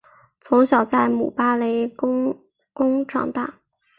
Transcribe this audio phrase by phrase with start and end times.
[0.39, 2.35] 从小在姆巴雷皇
[2.73, 3.59] 宫中长大。